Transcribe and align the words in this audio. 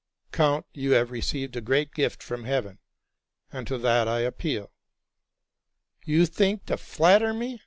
'''*Count, 0.31 0.65
you 0.73 0.93
have 0.93 1.11
received 1.11 1.55
a 1.55 1.61
great 1.61 1.93
gift 1.93 2.23
from 2.23 2.45
heaven; 2.45 2.79
and 3.51 3.67
to 3.67 3.77
that 3.77 4.07
I 4.07 4.21
appeal.'' 4.21 4.73
'* 5.59 6.05
You 6.07 6.25
think 6.25 6.65
to 6.65 6.77
flatter 6.77 7.35
me! 7.35 7.59